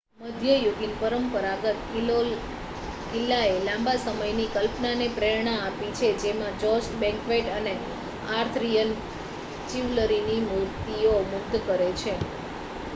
મધ્યયુગીન 0.19 0.93
પરંપરાગત 0.99 1.81
કિલ્લાએ 3.11 3.51
લાંબા 3.65 3.93
સમયથી 3.99 4.47
કલ્પનાને 4.55 5.07
પ્રેરણા 5.11 5.53
આપી 5.59 5.91
છે 5.97 6.09
જેમાં 6.21 6.57
જોસ્ટ 6.61 6.97
બેન્ક્વેટ 6.99 7.47
અને 7.51 7.73
આર્થરિયન 8.31 8.91
ચિવલરીની 9.69 10.41
મૂર્તિઓ 10.47 11.13
મુગ્ધ 11.29 11.57
કરે 11.65 11.89
છે 11.97 12.13